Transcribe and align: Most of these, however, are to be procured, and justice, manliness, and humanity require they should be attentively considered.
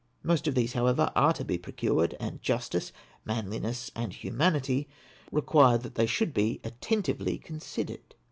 Most 0.23 0.47
of 0.47 0.55
these, 0.55 0.73
however, 0.73 1.11
are 1.15 1.31
to 1.33 1.45
be 1.45 1.59
procured, 1.59 2.15
and 2.19 2.41
justice, 2.41 2.91
manliness, 3.23 3.91
and 3.95 4.11
humanity 4.11 4.89
require 5.31 5.77
they 5.77 6.07
should 6.07 6.33
be 6.33 6.59
attentively 6.63 7.37
considered. 7.37 8.15